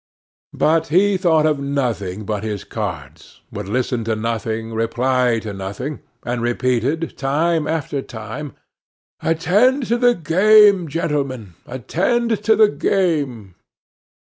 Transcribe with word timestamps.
But 0.55 0.87
he 0.87 1.15
thought 1.15 1.45
of 1.45 1.59
nothing 1.59 2.25
but 2.25 2.43
his 2.43 2.63
cards, 2.63 3.41
would 3.51 3.69
listen 3.69 4.03
to 4.05 4.15
nothing, 4.15 4.73
reply 4.73 5.37
to 5.43 5.53
nothing, 5.53 5.99
and 6.23 6.41
repeated, 6.41 7.15
time 7.19 7.67
after 7.67 8.01
time: 8.01 8.55
"Attend 9.19 9.85
to 9.89 9.99
the 9.99 10.15
game, 10.15 10.87
gentlemen! 10.87 11.53
attend 11.67 12.43
to 12.45 12.55
the 12.55 12.69
game!" 12.69 13.53